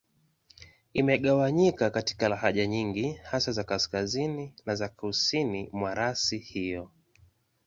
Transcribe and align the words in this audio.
Imegawanyika 0.93 1.89
katika 1.89 2.29
lahaja 2.29 2.67
nyingi, 2.67 3.11
hasa 3.13 3.51
za 3.51 3.63
Kaskazini 3.63 4.53
na 4.65 4.75
za 4.75 4.89
Kusini 4.89 5.69
mwa 5.73 5.95
rasi 5.95 6.37
hiyo. 6.37 6.91